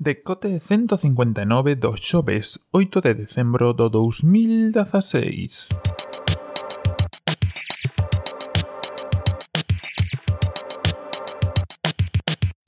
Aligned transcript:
Decote 0.00 0.60
159 0.60 1.74
do 1.74 1.96
xoves 1.96 2.60
8 2.70 3.00
de 3.00 3.14
decembro 3.14 3.74
do 3.74 3.90
2016. 3.90 5.74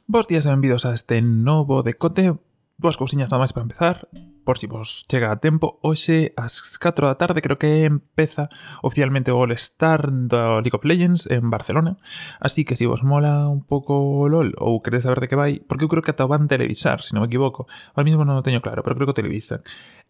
Bos 0.09 0.27
días 0.27 0.43
e 0.43 0.51
benvidos 0.51 0.83
a 0.83 0.91
este 0.91 1.23
novo 1.23 1.87
decote 1.87 2.35
dúas 2.81 2.97
cousiñas 2.97 3.29
nada 3.29 3.45
máis 3.45 3.53
para 3.53 3.69
empezar, 3.69 4.09
por 4.41 4.57
si 4.57 4.65
vos 4.65 5.05
chega 5.05 5.29
a 5.29 5.37
tempo, 5.37 5.79
hoxe 5.85 6.33
ás 6.41 6.57
4 6.81 7.13
da 7.13 7.21
tarde 7.21 7.45
creo 7.45 7.61
que 7.61 7.85
empeza 7.85 8.49
oficialmente 8.81 9.29
o 9.29 9.37
All-Star 9.37 10.09
do 10.09 10.65
League 10.65 10.73
of 10.73 10.89
Legends 10.89 11.29
en 11.29 11.53
Barcelona, 11.53 12.01
así 12.41 12.65
que 12.65 12.75
se 12.75 12.83
si 12.83 12.87
vos 12.89 13.05
mola 13.05 13.53
un 13.53 13.61
pouco 13.61 14.25
LOL 14.27 14.57
ou 14.57 14.81
queredes 14.81 15.05
saber 15.05 15.21
de 15.21 15.29
que 15.29 15.37
vai, 15.37 15.61
porque 15.61 15.85
eu 15.85 15.93
creo 15.93 16.01
que 16.01 16.17
ata 16.17 16.25
van 16.25 16.49
televisar, 16.49 17.05
se 17.05 17.13
non 17.13 17.21
me 17.21 17.29
equivoco, 17.29 17.69
ahora 17.93 18.09
mismo 18.09 18.25
non 18.25 18.41
o 18.41 18.43
teño 18.43 18.65
claro, 18.65 18.81
pero 18.81 18.97
creo 18.97 19.13
que 19.13 19.15
o 19.15 19.21
televisan. 19.21 19.61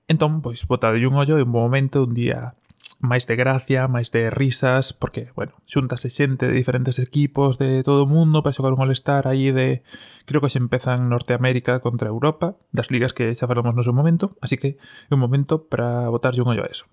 Entón, 0.07 0.39
pois, 0.39 0.63
botade 0.71 1.03
un 1.03 1.19
ollo 1.19 1.39
e 1.39 1.45
un 1.45 1.51
momento, 1.51 2.07
un 2.07 2.15
día 2.15 2.55
máis 3.01 3.25
de 3.25 3.35
gracia, 3.35 3.89
máis 3.89 4.13
de 4.13 4.29
risas, 4.29 4.93
porque, 4.93 5.33
bueno, 5.33 5.57
xuntase 5.65 6.13
xente 6.13 6.47
de 6.47 6.55
diferentes 6.55 7.01
equipos 7.01 7.57
de 7.57 7.81
todo 7.81 8.05
o 8.05 8.11
mundo 8.11 8.45
para 8.45 8.53
xogar 8.53 8.77
un 8.77 8.85
All-Star 8.85 9.25
aí 9.25 9.51
de... 9.51 9.81
Creo 10.29 10.45
que 10.45 10.53
se 10.53 10.61
empezan 10.61 11.09
Norteamérica 11.09 11.81
contra 11.81 12.13
Europa, 12.13 12.61
das 12.77 12.93
ligas 12.93 13.17
que 13.17 13.33
xa 13.33 13.49
falamos 13.49 13.73
no 13.73 13.81
seu 13.81 13.97
momento, 13.97 14.37
así 14.45 14.61
que 14.61 14.77
é 15.09 15.13
un 15.17 15.25
momento 15.25 15.65
para 15.73 16.13
botarlle 16.13 16.45
un 16.45 16.53
ollo 16.53 16.63
a 16.63 16.69
eso. 16.69 16.85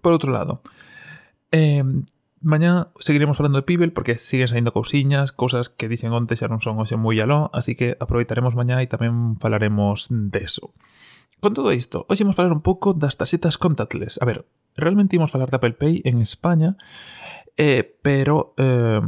Por 0.00 0.16
outro 0.16 0.32
lado, 0.32 0.64
eh, 1.52 1.84
mañá 2.40 2.88
seguiremos 2.96 3.36
falando 3.36 3.60
de 3.60 3.68
Pibel 3.68 3.92
porque 3.92 4.16
siguen 4.16 4.48
saindo 4.48 4.72
cousiñas, 4.72 5.36
cousas 5.36 5.68
que 5.68 5.92
dicen 5.92 6.16
onte 6.16 6.40
xa 6.40 6.48
non 6.48 6.64
son 6.64 6.80
hoxe 6.80 6.96
moi 6.96 7.20
aló, 7.20 7.52
así 7.52 7.76
que 7.76 8.00
aproveitaremos 8.00 8.56
mañá 8.56 8.80
e 8.80 8.88
tamén 8.88 9.36
falaremos 9.36 10.08
deso. 10.08 10.72
eso. 10.72 10.92
Con 11.42 11.58
todo 11.58 11.74
isto, 11.74 12.06
hoxe 12.06 12.22
imos 12.22 12.38
falar 12.38 12.54
un 12.54 12.62
pouco 12.62 12.94
das 12.94 13.18
tarxetas 13.18 13.58
contactless. 13.58 14.22
A 14.22 14.24
ver, 14.30 14.46
realmente 14.78 15.18
imos 15.18 15.34
falar 15.34 15.50
de 15.50 15.58
Apple 15.58 15.74
Pay 15.74 16.06
en 16.06 16.22
España, 16.22 16.78
eh, 17.58 17.82
pero 17.98 18.54
eh, 18.62 19.02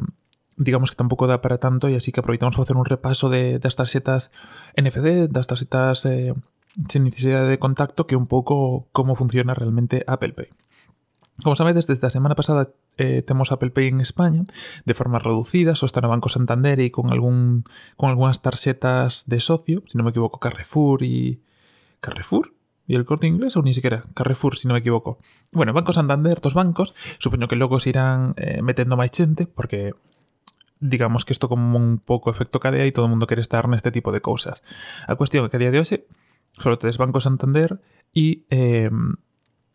digamos 0.58 0.90
que 0.90 0.98
tampouco 0.98 1.30
dá 1.30 1.38
para 1.38 1.62
tanto 1.62 1.86
e 1.86 1.94
así 1.94 2.10
que 2.10 2.18
aproveitamos 2.18 2.58
para 2.58 2.66
facer 2.66 2.74
un 2.74 2.90
repaso 2.90 3.30
de, 3.30 3.62
das 3.62 3.78
tarxetas 3.78 4.34
NFC, 4.74 5.30
das 5.30 5.46
tarxetas 5.46 6.10
eh, 6.10 6.34
sen 6.90 7.06
necesidade 7.06 7.46
de 7.46 7.62
contacto, 7.62 8.10
que 8.10 8.18
un 8.18 8.26
pouco 8.26 8.90
como 8.90 9.14
funciona 9.14 9.54
realmente 9.54 10.02
Apple 10.10 10.34
Pay. 10.34 10.50
Como 11.38 11.54
sabedes, 11.54 11.86
desde 11.86 12.10
a 12.10 12.10
semana 12.10 12.34
pasada 12.34 12.74
eh, 12.98 13.22
temos 13.22 13.54
Apple 13.54 13.70
Pay 13.70 13.94
en 13.94 14.02
España 14.02 14.42
de 14.82 14.94
forma 14.98 15.22
reducida, 15.22 15.78
só 15.78 15.86
está 15.86 16.02
no 16.02 16.10
Banco 16.10 16.26
Santander 16.26 16.82
e 16.82 16.90
con 16.90 17.14
algún 17.14 17.62
con 17.94 18.10
algunhas 18.10 18.42
tarxetas 18.42 19.30
de 19.30 19.38
socio, 19.38 19.86
se 19.86 19.94
non 19.94 20.02
me 20.02 20.10
equivoco, 20.10 20.42
Carrefour 20.42 21.06
e 21.06 21.38
Carrefour 22.04 22.52
¿Y 22.86 22.96
el 22.96 23.04
corte 23.04 23.26
inglés 23.26 23.56
o 23.56 23.62
ni 23.62 23.72
siquiera? 23.72 24.04
Carrefour, 24.14 24.56
si 24.56 24.68
no 24.68 24.74
me 24.74 24.80
equivoco. 24.80 25.18
Bueno, 25.52 25.72
Banco 25.72 25.92
Santander, 25.92 26.40
dos 26.40 26.54
bancos. 26.54 26.94
Supoño 27.18 27.48
que 27.48 27.56
logo 27.56 27.80
se 27.80 27.90
irán 27.90 28.34
eh, 28.36 28.60
metendo 28.60 28.96
máis 29.00 29.08
xente, 29.16 29.48
porque 29.48 29.96
digamos 30.84 31.24
que 31.24 31.32
isto 31.32 31.48
como 31.48 31.80
un 31.80 31.96
pouco 31.96 32.28
efecto 32.28 32.60
cadea 32.60 32.84
e 32.84 32.92
todo 32.92 33.08
o 33.08 33.12
mundo 33.12 33.24
quere 33.24 33.40
estar 33.40 33.64
neste 33.72 33.88
tipo 33.88 34.12
de 34.12 34.20
cousas. 34.20 34.60
A 35.08 35.16
cuestión 35.16 35.48
que 35.48 35.56
a 35.56 35.62
día 35.64 35.72
de 35.72 35.80
hoxe 35.80 36.04
solo 36.52 36.76
tedes 36.76 37.00
Banco 37.00 37.24
Santander 37.24 37.80
e 38.12 38.44
eh, 38.52 38.92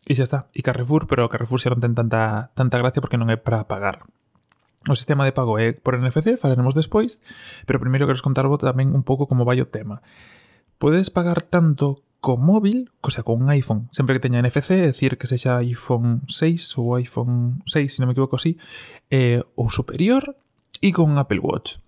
e 0.06 0.14
xa 0.14 0.26
está. 0.30 0.40
E 0.54 0.62
Carrefour, 0.62 1.10
pero 1.10 1.34
Carrefour 1.34 1.58
xa 1.58 1.74
non 1.74 1.82
ten 1.82 1.98
tanta, 1.98 2.54
tanta 2.54 2.78
gracia 2.78 3.02
porque 3.02 3.18
non 3.18 3.34
é 3.34 3.42
para 3.42 3.66
pagar. 3.66 4.06
O 4.86 4.94
sistema 4.94 5.26
de 5.26 5.34
pago 5.34 5.58
é 5.58 5.74
por 5.74 5.98
NFC, 5.98 6.38
falaremos 6.38 6.78
despois, 6.78 7.26
pero 7.66 7.82
primeiro 7.82 8.06
quero 8.06 8.22
contarvos 8.22 8.62
tamén 8.62 8.94
un 8.94 9.02
pouco 9.02 9.26
como 9.26 9.50
vai 9.50 9.58
o 9.58 9.68
tema. 9.68 10.06
Podes 10.78 11.10
pagar 11.10 11.42
tanto 11.42 12.06
co 12.20 12.36
móvil, 12.36 12.92
o 13.02 13.10
sea, 13.10 13.24
con 13.24 13.42
un 13.42 13.50
iPhone, 13.50 13.88
sempre 13.92 14.16
que 14.16 14.24
teña 14.24 14.44
NFC, 14.44 14.84
é 14.84 14.92
dicir 14.92 15.16
que 15.18 15.28
sexa 15.28 15.64
iPhone 15.64 16.22
6 16.28 16.78
ou 16.78 17.00
iPhone 17.00 17.64
6, 17.66 17.96
se 17.96 18.00
non 18.04 18.12
me 18.12 18.14
equivoco, 18.14 18.36
así, 18.36 18.60
eh, 19.08 19.40
ou 19.56 19.72
superior, 19.72 20.36
e 20.82 20.92
con 20.92 21.16
Apple 21.18 21.40
Watch. 21.40 21.80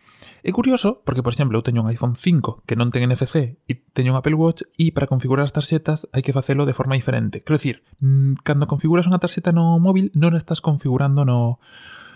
É 0.44 0.52
curioso 0.52 1.02
porque, 1.06 1.24
por 1.24 1.34
exemplo, 1.34 1.58
eu 1.58 1.66
teño 1.66 1.82
un 1.82 1.90
iPhone 1.90 2.14
5 2.14 2.64
que 2.66 2.78
non 2.78 2.94
ten 2.94 3.06
NFC 3.06 3.58
e 3.66 3.74
teño 3.94 4.14
un 4.14 4.20
Apple 4.22 4.38
Watch 4.38 4.66
e 4.78 4.94
para 4.94 5.10
configurar 5.10 5.46
as 5.46 5.54
tarxetas 5.54 6.06
hai 6.14 6.22
que 6.22 6.36
facelo 6.36 6.66
de 6.66 6.78
forma 6.78 6.98
diferente. 6.98 7.42
Quero 7.42 7.58
dicir, 7.58 7.82
mm, 8.02 8.46
cando 8.46 8.70
configuras 8.70 9.10
unha 9.10 9.22
tarxeta 9.22 9.54
no 9.54 9.82
móvil 9.82 10.14
non 10.14 10.38
estás 10.38 10.62
configurando 10.62 11.26
no, 11.26 11.58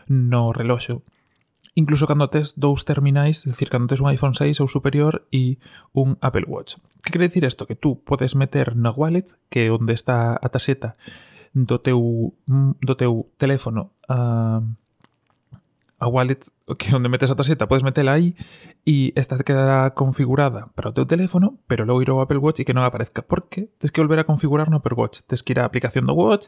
no 0.10 0.54
reloxo 0.54 1.02
incluso 1.76 2.08
cando 2.08 2.32
tes 2.32 2.56
dous 2.56 2.88
terminais, 2.88 3.46
é 3.46 3.52
dicir, 3.52 3.70
cando 3.70 3.92
tes 3.92 4.00
un 4.00 4.08
iPhone 4.08 4.34
6 4.34 4.64
ou 4.64 4.68
superior 4.72 5.28
e 5.30 5.60
un 5.92 6.18
Apple 6.24 6.48
Watch. 6.48 6.80
Que 7.04 7.12
quere 7.12 7.28
dicir 7.28 7.44
isto? 7.44 7.68
Que 7.68 7.76
tú 7.76 8.00
podes 8.02 8.34
meter 8.34 8.76
na 8.80 8.90
wallet, 8.90 9.36
que 9.52 9.68
é 9.68 9.72
onde 9.72 9.94
está 9.94 10.40
a 10.40 10.48
taxeta 10.50 10.96
do 11.54 11.78
teu, 11.80 12.34
mm, 12.48 12.80
do 12.80 12.96
teu 12.96 13.28
teléfono 13.38 13.92
a, 14.08 14.64
a 16.00 16.08
wallet, 16.08 16.48
que 16.80 16.96
onde 16.96 17.12
metes 17.12 17.32
a 17.32 17.36
taxeta, 17.36 17.68
podes 17.68 17.84
metela 17.84 18.16
aí 18.16 18.36
e 18.88 19.12
esta 19.16 19.36
quedará 19.44 19.92
configurada 19.92 20.68
para 20.76 20.90
o 20.90 20.94
teu 20.94 21.06
teléfono, 21.06 21.60
pero 21.68 21.86
logo 21.86 22.02
ir 22.02 22.10
ao 22.10 22.24
Apple 22.24 22.40
Watch 22.40 22.64
e 22.64 22.66
que 22.66 22.76
non 22.76 22.88
aparezca, 22.88 23.20
porque 23.24 23.72
tes 23.80 23.92
que 23.92 24.00
volver 24.00 24.20
a 24.20 24.28
configurar 24.28 24.72
no 24.72 24.80
Apple 24.80 24.96
Watch, 24.96 25.28
tes 25.28 25.44
que 25.44 25.52
ir 25.56 25.60
á 25.60 25.68
aplicación 25.68 26.08
do 26.08 26.16
Watch, 26.16 26.48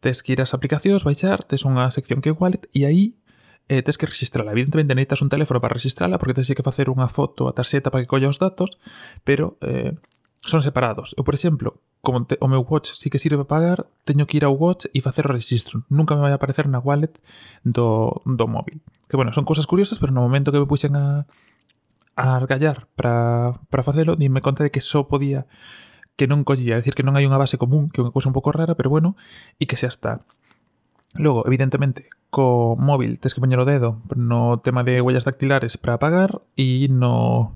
tes 0.00 0.24
que 0.24 0.32
ir 0.32 0.40
ás 0.40 0.56
aplicacións, 0.56 1.04
baixar, 1.04 1.44
tes 1.44 1.64
unha 1.64 1.88
sección 1.92 2.24
que 2.24 2.32
é 2.32 2.36
wallet 2.36 2.68
e 2.72 2.84
aí 2.84 3.20
eh, 3.68 3.82
tes 3.82 3.98
que 3.98 4.06
registrala. 4.06 4.52
Evidentemente 4.52 4.94
necesitas 4.94 5.22
un 5.22 5.28
teléfono 5.28 5.60
para 5.60 5.74
registrala 5.74 6.18
porque 6.18 6.34
tens 6.34 6.50
que 6.50 6.62
facer 6.62 6.90
unha 6.90 7.06
foto 7.06 7.46
a 7.46 7.54
tarxeta 7.54 7.90
para 7.90 8.02
que 8.04 8.10
colla 8.10 8.30
os 8.30 8.38
datos, 8.38 8.78
pero 9.22 9.58
eh, 9.62 9.94
son 10.42 10.62
separados. 10.62 11.14
Eu, 11.16 11.24
por 11.24 11.34
exemplo, 11.34 11.78
como 12.02 12.26
te, 12.26 12.36
o 12.42 12.50
meu 12.50 12.66
watch 12.66 12.98
sí 12.98 13.08
que 13.10 13.22
sirve 13.22 13.38
para 13.46 13.78
pagar, 13.78 13.78
teño 14.04 14.26
que 14.26 14.36
ir 14.36 14.44
ao 14.44 14.58
watch 14.58 14.90
e 14.90 14.98
facer 14.98 15.30
o 15.30 15.32
registro. 15.32 15.86
Nunca 15.86 16.18
me 16.18 16.22
vai 16.26 16.34
aparecer 16.34 16.66
na 16.66 16.82
wallet 16.82 17.14
do, 17.62 18.20
do 18.26 18.46
móvil. 18.50 18.82
Que, 19.06 19.14
bueno, 19.14 19.30
son 19.30 19.46
cousas 19.46 19.70
curiosas, 19.70 20.02
pero 20.02 20.10
no 20.10 20.20
momento 20.20 20.50
que 20.50 20.58
me 20.58 20.66
puxen 20.66 20.98
a, 20.98 21.30
a 22.18 22.36
argallar 22.36 22.90
para, 22.98 23.54
para 23.70 23.86
facelo, 23.86 24.18
dime 24.18 24.42
conta 24.42 24.66
de 24.66 24.74
que 24.74 24.82
só 24.82 25.06
podía 25.06 25.46
que 26.16 26.28
non 26.28 26.44
collía, 26.44 26.76
é 26.76 26.80
dicir, 26.84 26.92
que 26.92 27.06
non 27.06 27.16
hai 27.16 27.24
unha 27.24 27.40
base 27.40 27.56
común, 27.56 27.88
que 27.88 27.98
é 27.98 28.04
unha 28.04 28.12
cousa 28.12 28.28
un 28.28 28.36
pouco 28.36 28.52
rara, 28.52 28.76
pero 28.76 28.92
bueno, 28.92 29.16
e 29.56 29.64
que 29.64 29.80
xa 29.80 29.88
está. 29.88 30.28
Logo, 31.14 31.46
evidentemente, 31.46 32.08
co 32.32 32.76
móvil 32.80 33.20
tes 33.20 33.36
que 33.36 33.44
poñer 33.44 33.60
o 33.60 33.68
dedo 33.68 34.00
no 34.16 34.64
tema 34.64 34.80
de 34.80 35.04
huellas 35.04 35.28
dactilares 35.28 35.76
para 35.76 36.00
apagar 36.00 36.40
e 36.56 36.88
no 36.88 37.52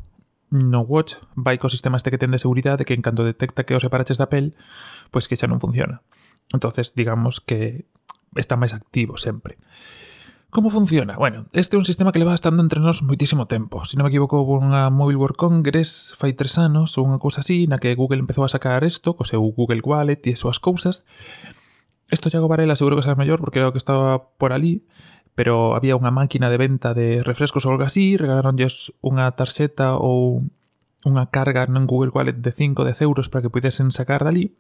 no 0.53 0.85
Watch 0.85 1.17
vai 1.35 1.57
co 1.57 1.73
sistema 1.73 1.97
este 1.97 2.13
que 2.13 2.21
ten 2.21 2.31
de 2.31 2.39
seguridade 2.39 2.85
que 2.85 2.93
en 2.93 3.01
canto 3.01 3.25
detecta 3.25 3.65
que 3.65 3.73
o 3.73 3.81
separaches 3.81 4.21
da 4.21 4.29
pel, 4.29 4.53
pois 5.09 5.27
que 5.27 5.41
xa 5.41 5.49
non 5.49 5.65
funciona. 5.65 6.05
Entonces, 6.53 6.93
digamos 6.93 7.41
que 7.41 7.89
está 8.37 8.61
máis 8.61 8.77
activo 8.77 9.17
sempre. 9.17 9.57
Como 10.53 10.71
funciona? 10.71 11.17
Bueno, 11.17 11.47
este 11.53 11.77
é 11.77 11.81
un 11.81 11.85
sistema 11.85 12.13
que 12.13 12.21
leva 12.21 12.37
estando 12.37 12.63
entre 12.63 12.81
nós 12.81 13.03
moitísimo 13.03 13.49
tempo. 13.51 13.85
Se 13.89 13.99
non 13.99 14.07
me 14.07 14.13
equivoco, 14.13 14.41
houve 14.41 14.63
unha 14.63 14.93
Mobile 14.93 15.19
World 15.19 15.41
Congress 15.41 16.15
fai 16.15 16.37
tres 16.37 16.61
anos 16.61 16.95
ou 17.01 17.05
unha 17.09 17.19
cousa 17.19 17.43
así, 17.43 17.67
na 17.67 17.81
que 17.81 17.97
Google 17.99 18.23
empezou 18.23 18.47
a 18.47 18.53
sacar 18.53 18.85
isto, 18.87 19.17
co 19.19 19.27
seu 19.27 19.43
Google 19.43 19.83
Wallet 19.83 20.23
e 20.29 20.37
as 20.37 20.41
súas 20.41 20.63
cousas, 20.63 21.03
Esto 22.09 22.31
Iago 22.31 22.49
Varela 22.49 22.77
seguro 22.77 22.97
que 22.97 23.03
sabes 23.03 23.19
mellor 23.19 23.41
porque 23.41 23.59
era 23.59 23.69
o 23.69 23.73
que 23.75 23.83
estaba 23.83 24.31
por 24.39 24.53
ali, 24.53 24.87
pero 25.35 25.75
había 25.75 25.99
unha 25.99 26.15
máquina 26.15 26.49
de 26.49 26.59
venta 26.59 26.95
de 26.95 27.21
refrescos 27.21 27.67
ou 27.67 27.75
algo 27.75 27.85
así, 27.85 28.15
regalaronlles 28.17 28.95
unha 29.03 29.27
tarxeta 29.35 29.99
ou 29.99 30.47
unha 31.03 31.29
carga 31.29 31.67
en 31.67 31.85
Google 31.85 32.15
Wallet 32.15 32.39
de 32.39 32.53
5 32.55 32.87
10 32.87 33.03
euros 33.03 33.27
para 33.29 33.43
que 33.43 33.53
pudesen 33.53 33.91
sacar 33.91 34.23
dali 34.23 34.55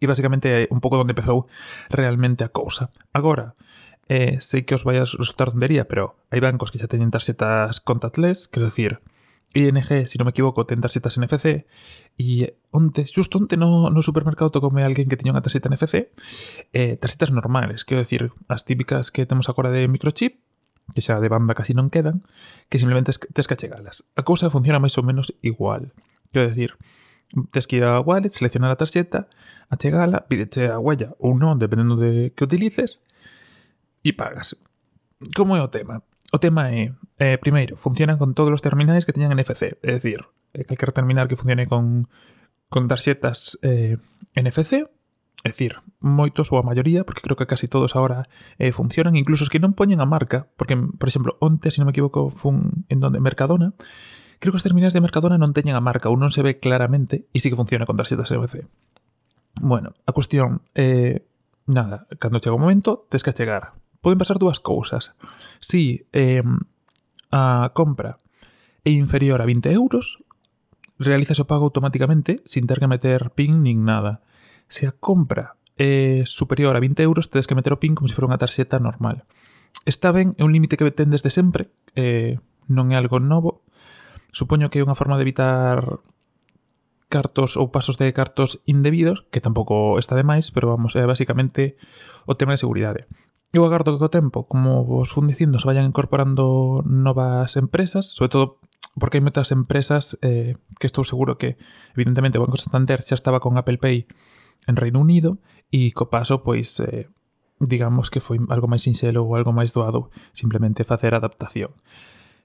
e 0.00 0.04
basicamente 0.08 0.46
é 0.48 0.60
un 0.68 0.80
pouco 0.80 1.00
onde 1.00 1.14
empezou 1.16 1.46
realmente 1.88 2.44
a 2.44 2.52
cousa. 2.52 2.92
Agora, 3.12 3.56
eh, 4.08 4.40
sei 4.40 4.68
que 4.68 4.76
os 4.76 4.84
vai 4.84 5.00
a 5.00 5.06
resultar 5.06 5.52
tontería, 5.52 5.88
pero 5.88 6.16
hai 6.28 6.40
bancos 6.40 6.72
que 6.72 6.80
xa 6.80 6.90
teñen 6.90 7.12
tarxetas 7.12 7.80
contactless, 7.80 8.48
quero 8.48 8.68
decir, 8.68 9.00
ING, 9.54 10.06
si 10.10 10.18
non 10.18 10.26
me 10.26 10.34
equivoco, 10.34 10.66
ten 10.66 10.82
tarxetas 10.82 11.14
NFC 11.16 11.46
e 12.18 12.26
eh, 12.42 12.58
onte, 12.74 13.06
xusto 13.06 13.38
onte 13.38 13.54
no, 13.54 13.86
no 13.88 14.00
supermercado 14.02 14.50
tocoume 14.50 14.82
alguén 14.82 15.06
que 15.06 15.14
tiña 15.14 15.30
unha 15.30 15.44
tarxeta 15.46 15.70
NFC 15.70 16.10
eh, 16.74 16.98
tarxetas 16.98 17.30
normales, 17.30 17.86
quero 17.86 18.02
decir 18.02 18.34
as 18.50 18.66
típicas 18.66 19.14
que 19.14 19.24
temos 19.24 19.46
agora 19.46 19.70
de 19.70 19.86
microchip 19.86 20.42
que 20.92 21.00
xa 21.00 21.22
de 21.22 21.30
banda 21.30 21.54
casi 21.54 21.72
non 21.72 21.88
quedan 21.88 22.20
que 22.68 22.76
simplemente 22.82 23.14
tes 23.14 23.46
que 23.46 23.54
achegalas. 23.54 24.04
A 24.18 24.26
cousa 24.26 24.52
funciona 24.52 24.82
máis 24.82 24.98
ou 25.00 25.06
menos 25.06 25.32
igual. 25.40 25.96
Quero 26.34 26.50
decir, 26.50 26.76
tes 27.54 27.64
que 27.70 27.80
ir 27.80 27.86
a 27.86 28.02
wallet, 28.02 28.34
seleccionar 28.34 28.74
a 28.74 28.76
tarxeta 28.76 29.30
achegala, 29.70 30.28
pídeche 30.28 30.68
a 30.68 30.76
huella 30.76 31.16
ou 31.16 31.32
non, 31.38 31.56
dependendo 31.56 31.96
de 31.96 32.34
que 32.36 32.44
utilices 32.44 33.00
e 34.04 34.12
pagas. 34.12 34.58
Como 35.32 35.56
é 35.56 35.62
o 35.64 35.72
tema? 35.72 36.04
O 36.34 36.42
tema 36.42 36.74
é, 36.74 36.90
eh, 37.22 37.38
primeiro, 37.38 37.78
funcionan 37.78 38.18
con 38.18 38.34
todos 38.34 38.50
os 38.50 38.58
terminais 38.58 39.06
que 39.06 39.14
teñan 39.14 39.30
NFC, 39.30 39.78
é 39.86 39.90
dicir, 39.94 40.26
eh, 40.50 40.66
calquer 40.66 40.90
terminal 40.90 41.30
que 41.30 41.38
funcione 41.38 41.70
con, 41.70 42.10
con 42.66 42.90
tarxetas 42.90 43.54
eh, 43.62 44.02
NFC, 44.34 44.82
é 44.82 45.48
dicir, 45.54 45.78
moitos 46.02 46.50
ou 46.50 46.58
a 46.58 46.66
maioría, 46.66 47.06
porque 47.06 47.22
creo 47.22 47.38
que 47.38 47.46
casi 47.46 47.70
todos 47.70 47.94
agora 47.94 48.26
eh, 48.58 48.74
funcionan, 48.74 49.14
incluso 49.14 49.46
os 49.46 49.50
que 49.54 49.62
non 49.62 49.78
poñen 49.78 50.02
a 50.02 50.10
marca, 50.10 50.50
porque, 50.58 50.74
por 50.74 51.06
exemplo, 51.06 51.38
onte, 51.38 51.70
se 51.70 51.78
si 51.78 51.86
non 51.86 51.86
me 51.86 51.94
equivoco, 51.94 52.34
fun 52.34 52.82
en 52.90 52.98
donde 52.98 53.22
Mercadona, 53.22 53.78
creo 54.42 54.50
que 54.50 54.58
os 54.58 54.66
terminais 54.66 54.90
de 54.90 54.98
Mercadona 54.98 55.38
non 55.38 55.54
teñen 55.54 55.78
a 55.78 55.82
marca 55.86 56.10
ou 56.10 56.18
non 56.18 56.34
se 56.34 56.42
ve 56.42 56.58
claramente 56.58 57.30
e 57.30 57.38
sí 57.38 57.46
que 57.46 57.54
funciona 57.54 57.86
con 57.86 57.94
tarxetas 57.94 58.34
NFC. 58.34 58.66
Bueno, 59.62 59.94
a 60.02 60.10
cuestión, 60.10 60.66
eh, 60.74 61.30
nada, 61.70 62.10
cando 62.18 62.42
chega 62.42 62.58
o 62.58 62.62
momento, 62.62 63.06
tes 63.06 63.22
que 63.22 63.30
chegar 63.30 63.83
poden 64.04 64.20
pasar 64.20 64.36
dúas 64.36 64.60
cousas. 64.60 65.16
Si 65.56 66.04
eh, 66.12 66.44
a 67.32 67.72
compra 67.72 68.20
é 68.84 68.92
inferior 68.92 69.40
a 69.40 69.48
20 69.48 69.72
euros, 69.72 70.20
realizas 71.00 71.40
o 71.40 71.48
pago 71.48 71.64
automáticamente 71.64 72.36
sin 72.44 72.68
ter 72.68 72.78
que 72.78 72.86
meter 72.86 73.32
PIN 73.32 73.64
nin 73.64 73.88
nada. 73.88 74.20
Se 74.68 74.84
a 74.84 74.92
compra 74.92 75.56
é 75.80 76.22
superior 76.28 76.76
a 76.76 76.84
20 76.84 77.00
euros, 77.02 77.32
tedes 77.32 77.48
que 77.48 77.56
meter 77.56 77.72
o 77.72 77.80
PIN 77.80 77.96
como 77.96 78.06
se 78.06 78.14
fora 78.14 78.28
unha 78.28 78.38
tarxeta 78.38 78.76
normal. 78.76 79.24
Está 79.88 80.12
ben, 80.12 80.36
é 80.36 80.44
un 80.44 80.52
límite 80.52 80.76
que 80.76 80.86
ten 80.92 81.08
desde 81.08 81.32
sempre, 81.32 81.72
eh, 81.96 82.38
non 82.68 82.92
é 82.92 83.00
algo 83.00 83.18
novo. 83.18 83.64
Supoño 84.30 84.68
que 84.68 84.78
é 84.78 84.86
unha 84.86 84.94
forma 84.94 85.16
de 85.16 85.24
evitar 85.24 86.04
cartos 87.08 87.56
ou 87.56 87.70
pasos 87.70 87.96
de 87.96 88.10
cartos 88.12 88.62
indebidos, 88.66 89.26
que 89.30 89.42
tampouco 89.42 89.98
está 89.98 90.14
de 90.14 90.26
máis, 90.26 90.50
pero 90.50 90.70
vamos, 90.70 90.94
é 90.94 91.06
basicamente 91.06 91.78
o 92.26 92.34
tema 92.34 92.54
de 92.54 92.62
seguridade. 92.62 93.06
Eu 93.54 93.62
agardo 93.62 93.94
que 93.94 94.02
co 94.02 94.10
tempo, 94.10 94.50
como 94.50 94.82
vos 94.82 95.14
fun 95.14 95.30
dicindo, 95.30 95.62
se 95.62 95.68
vayan 95.70 95.86
incorporando 95.86 96.82
novas 96.82 97.54
empresas, 97.54 98.10
sobre 98.10 98.34
todo 98.34 98.58
porque 98.98 99.22
hai 99.22 99.22
moitas 99.22 99.54
empresas 99.54 100.18
eh, 100.26 100.58
que 100.82 100.90
estou 100.90 101.06
seguro 101.06 101.38
que, 101.38 101.54
evidentemente, 101.94 102.34
o 102.34 102.42
Banco 102.42 102.58
Santander 102.58 102.98
xa 103.06 103.14
estaba 103.14 103.38
con 103.38 103.54
Apple 103.54 103.78
Pay 103.78 104.10
en 104.66 104.74
Reino 104.74 104.98
Unido 104.98 105.38
e 105.70 105.94
co 105.94 106.10
paso, 106.10 106.42
pois, 106.42 106.82
eh, 106.82 107.06
digamos 107.62 108.10
que 108.10 108.18
foi 108.18 108.42
algo 108.50 108.66
máis 108.66 108.90
sinxelo 108.90 109.22
ou 109.22 109.38
algo 109.38 109.54
máis 109.54 109.70
doado 109.70 110.10
simplemente 110.34 110.82
facer 110.82 111.14
adaptación. 111.14 111.78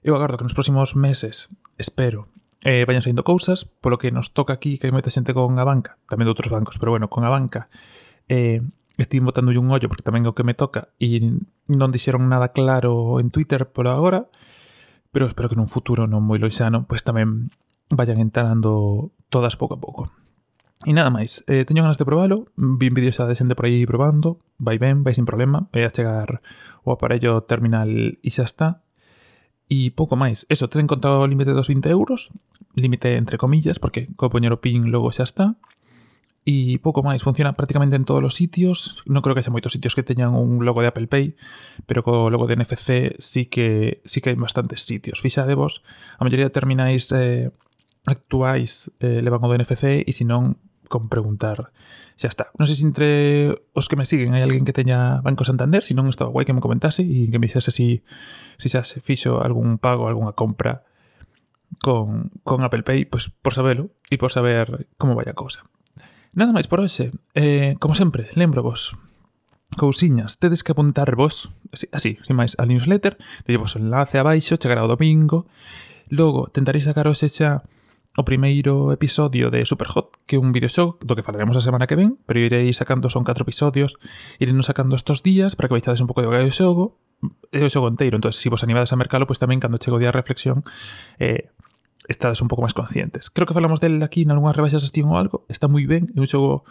Eu 0.06 0.14
agardo 0.14 0.38
que 0.38 0.46
nos 0.46 0.54
próximos 0.54 0.94
meses, 0.94 1.50
espero, 1.74 2.30
eh, 2.62 2.86
vayan 2.86 3.02
saindo 3.02 3.26
cousas, 3.26 3.66
polo 3.66 3.98
que 3.98 4.14
nos 4.14 4.30
toca 4.30 4.54
aquí 4.54 4.78
que 4.78 4.86
hai 4.86 4.94
moita 4.94 5.10
xente 5.10 5.34
con 5.34 5.58
a 5.58 5.66
banca, 5.66 5.98
tamén 6.06 6.30
de 6.30 6.38
outros 6.38 6.54
bancos, 6.54 6.78
pero 6.78 6.94
bueno, 6.94 7.10
con 7.10 7.26
a 7.26 7.34
banca, 7.34 7.66
eh, 8.30 8.62
estive 8.98 9.24
botando 9.24 9.52
un 9.52 9.70
ollo 9.70 9.88
porque 9.88 10.06
tamén 10.06 10.26
é 10.26 10.30
o 10.30 10.36
que 10.36 10.46
me 10.46 10.56
toca 10.56 10.90
e 10.98 11.20
non 11.70 11.92
dixeron 11.94 12.26
nada 12.26 12.50
claro 12.50 13.22
en 13.22 13.30
Twitter 13.30 13.68
por 13.70 13.86
agora, 13.86 14.26
pero 15.14 15.26
espero 15.26 15.50
que 15.50 15.58
nun 15.58 15.70
futuro 15.70 16.10
non 16.10 16.24
moi 16.24 16.40
loixano 16.40 16.88
pois 16.88 17.04
tamén 17.06 17.54
vayan 17.90 18.22
entrando 18.22 19.10
todas 19.28 19.58
pouco 19.58 19.76
a 19.76 19.82
pouco. 19.82 20.02
E 20.88 20.96
nada 20.96 21.12
máis, 21.12 21.44
eh, 21.44 21.68
teño 21.68 21.84
ganas 21.84 22.00
de 22.00 22.08
probalo, 22.08 22.48
vi 22.56 22.88
vídeos 22.88 23.20
de 23.20 23.36
xente 23.36 23.52
por 23.52 23.68
aí 23.68 23.84
probando, 23.84 24.40
vai 24.56 24.80
ben, 24.80 25.04
vai 25.04 25.12
sin 25.12 25.28
problema, 25.28 25.68
vai 25.68 25.84
a 25.84 25.92
chegar 25.92 26.40
o 26.80 26.96
aparello 26.96 27.44
terminal 27.44 27.90
e 27.92 28.30
xa 28.32 28.48
está. 28.48 28.80
E 29.68 29.92
pouco 29.92 30.16
máis, 30.16 30.48
eso, 30.48 30.72
ten 30.72 30.88
contado 30.88 31.20
o 31.20 31.28
límite 31.28 31.52
dos 31.52 31.68
20 31.68 31.84
euros, 31.92 32.32
límite 32.72 33.20
entre 33.20 33.36
comillas, 33.36 33.76
porque 33.76 34.08
co 34.16 34.32
poñer 34.32 34.56
o 34.56 34.64
pin 34.64 34.88
logo 34.88 35.12
xa 35.12 35.28
está, 35.28 35.60
E 36.48 36.80
pouco 36.80 37.04
máis, 37.04 37.20
funciona 37.20 37.52
prácticamente 37.52 38.00
en 38.00 38.08
todos 38.08 38.24
os 38.24 38.34
sitios. 38.34 39.04
Non 39.04 39.20
creo 39.20 39.36
que 39.36 39.44
haxa 39.44 39.52
moitos 39.52 39.76
sitios 39.76 39.92
que 39.92 40.00
teñan 40.00 40.32
un 40.32 40.64
logo 40.64 40.80
de 40.80 40.88
Apple 40.88 41.04
Pay 41.04 41.36
Pero 41.84 42.00
co 42.00 42.32
logo 42.32 42.48
de 42.48 42.56
NFC 42.56 43.20
sí 43.20 43.44
que, 43.46 44.00
sí 44.08 44.24
que 44.24 44.32
hai 44.32 44.38
bastantes 44.40 44.80
sitios. 44.88 45.20
Fixadevos, 45.20 45.84
a 46.16 46.24
maioría 46.24 46.48
de 46.48 46.56
terminais 46.56 47.12
eh, 47.12 47.52
actuais 48.08 48.88
eh, 49.04 49.20
levan 49.20 49.44
o 49.44 49.48
do 49.52 49.56
NFC 49.56 50.08
E 50.08 50.12
se 50.16 50.24
non, 50.24 50.56
con 50.88 51.12
preguntar. 51.12 51.76
Xa 52.16 52.32
está. 52.32 52.44
Non 52.56 52.64
sei 52.64 52.76
se 52.80 52.88
entre 52.88 53.08
os 53.76 53.86
que 53.86 54.00
me 54.00 54.08
siguen 54.08 54.32
hai 54.32 54.40
alguén 54.40 54.64
que 54.64 54.74
teña 54.74 55.20
Banco 55.20 55.44
Santander 55.44 55.84
Se 55.84 55.92
non 55.92 56.08
estaba 56.08 56.32
guai 56.32 56.48
que 56.48 56.56
me 56.56 56.64
comentase 56.64 57.06
E 57.06 57.30
que 57.30 57.38
me 57.38 57.46
dixese 57.46 57.70
si, 57.70 58.02
si 58.56 58.66
xa 58.66 58.80
se 58.80 59.04
fixo 59.04 59.44
algún 59.44 59.76
pago, 59.76 60.08
algunha 60.08 60.32
compra 60.32 60.88
con, 61.78 62.34
con 62.42 62.66
Apple 62.66 62.82
Pay, 62.82 63.06
pois 63.06 63.30
pues, 63.30 63.38
por 63.38 63.54
sabelo 63.54 63.94
e 64.10 64.18
por 64.18 64.34
saber 64.34 64.90
como 64.98 65.14
vai 65.14 65.30
a 65.30 65.38
cousa. 65.38 65.69
Nada 66.30 66.54
máis 66.54 66.70
por 66.70 66.78
hoxe. 66.78 67.10
Eh, 67.34 67.74
como 67.82 67.98
sempre, 67.98 68.30
lembro 68.38 68.62
vos 68.62 68.94
cousiñas, 69.74 70.38
tedes 70.38 70.62
que 70.62 70.72
apuntar 70.72 71.14
vos, 71.14 71.50
así, 71.70 71.86
así 71.92 72.18
sin 72.26 72.34
máis, 72.34 72.58
a 72.58 72.66
newsletter, 72.66 73.18
tedes 73.46 73.58
vos 73.58 73.74
o 73.74 73.78
enlace 73.78 74.18
abaixo, 74.18 74.58
chegará 74.58 74.82
o 74.82 74.90
domingo, 74.90 75.46
logo 76.10 76.50
tentaréis 76.50 76.90
sacar 76.90 77.06
hoxe 77.06 77.30
xa 77.30 77.62
o 78.18 78.26
primeiro 78.26 78.90
episodio 78.90 79.50
de 79.54 79.62
Superhot, 79.62 80.18
que 80.26 80.34
é 80.34 80.42
un 80.42 80.50
videoxogo 80.50 80.98
do 80.98 81.14
que 81.14 81.22
falaremos 81.22 81.54
a 81.54 81.62
semana 81.62 81.86
que 81.86 81.94
ven, 81.94 82.18
pero 82.26 82.42
irei 82.42 82.66
sacando, 82.74 83.06
son 83.06 83.22
4 83.22 83.46
episodios, 83.46 83.98
iremos 84.42 84.66
sacando 84.66 84.98
estos 84.98 85.22
días 85.22 85.54
para 85.54 85.70
que 85.70 85.78
veixades 85.78 86.02
un 86.02 86.10
pouco 86.10 86.22
do 86.22 86.30
xogo, 86.50 86.98
é 87.54 87.62
o 87.62 87.70
xogo 87.70 87.86
enteiro, 87.86 88.18
entón, 88.18 88.34
se 88.34 88.42
si 88.42 88.48
vos 88.50 88.66
animades 88.66 88.90
a 88.90 88.98
mercalo, 88.98 89.30
pois 89.30 89.38
pues, 89.38 89.42
tamén 89.46 89.62
cando 89.62 89.78
chego 89.78 89.98
o 89.98 90.02
día 90.02 90.10
de 90.10 90.18
reflexión, 90.18 90.66
eh, 91.22 91.54
estades 92.10 92.42
un 92.42 92.50
pouco 92.50 92.66
máis 92.66 92.74
conscientes. 92.74 93.30
Creo 93.30 93.46
que 93.46 93.54
falamos 93.54 93.78
del 93.78 94.02
aquí 94.02 94.26
en 94.26 94.34
algunhas 94.34 94.58
rebaixas 94.58 94.82
Steam 94.82 95.06
ou 95.06 95.16
algo, 95.16 95.46
está 95.46 95.70
moi 95.70 95.86
ben, 95.86 96.10
é 96.12 96.18
un 96.18 96.26
xogo 96.26 96.66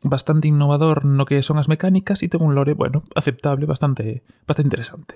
bastante 0.00 0.48
innovador 0.48 1.04
no 1.04 1.28
que 1.28 1.44
son 1.44 1.60
as 1.60 1.68
mecánicas 1.68 2.24
e 2.24 2.32
ten 2.32 2.40
un 2.40 2.56
lore, 2.56 2.72
bueno, 2.72 3.04
aceptable, 3.12 3.68
bastante, 3.68 4.24
bastante 4.48 4.68
interesante. 4.72 5.14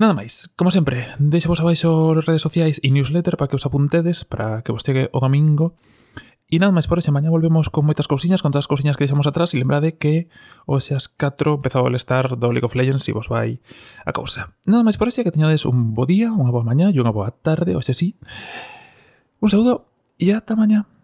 Nada 0.00 0.16
máis, 0.16 0.48
como 0.56 0.72
sempre, 0.72 1.04
deixo 1.20 1.52
vos 1.52 1.60
abaixo 1.60 2.16
as 2.16 2.24
redes 2.24 2.40
sociais 2.40 2.80
e 2.80 2.88
newsletter 2.88 3.36
para 3.36 3.52
que 3.52 3.60
os 3.60 3.66
apuntedes, 3.68 4.24
para 4.24 4.64
que 4.64 4.72
vos 4.72 4.80
chegue 4.80 5.12
o 5.12 5.20
domingo 5.20 5.76
E 6.52 6.60
nada 6.60 6.68
máis 6.68 6.84
por 6.84 7.00
hoxe, 7.00 7.08
mañá 7.08 7.32
volvemos 7.32 7.72
con 7.72 7.88
moitas 7.88 8.04
cousiñas, 8.04 8.44
con 8.44 8.52
todas 8.52 8.68
as 8.68 8.72
cousiñas 8.72 9.00
que 9.00 9.08
deixamos 9.08 9.24
atrás 9.24 9.56
e 9.56 9.56
lembrade 9.56 9.96
que 9.96 10.28
hoxe 10.68 10.92
as 10.92 11.08
4 11.08 11.56
empezou 11.56 11.88
a 11.88 11.96
estar 11.96 12.36
do 12.36 12.52
League 12.52 12.68
of 12.68 12.76
Legends 12.76 13.08
e 13.08 13.16
vos 13.16 13.32
vai 13.32 13.56
a 14.04 14.12
causa. 14.12 14.52
Nada 14.68 14.84
máis 14.84 15.00
por 15.00 15.08
hoxe, 15.08 15.24
que 15.24 15.32
teñades 15.32 15.64
un 15.64 15.96
bo 15.96 16.04
día, 16.04 16.28
unha 16.28 16.52
boa 16.52 16.60
mañá 16.60 16.92
e 16.92 17.00
unha 17.00 17.08
boa 17.08 17.32
tarde, 17.32 17.72
hoxe 17.72 17.96
sí. 17.96 18.20
Un 19.40 19.48
saúdo 19.48 19.88
e 20.20 20.28
ata 20.36 20.52
mañá. 20.52 20.92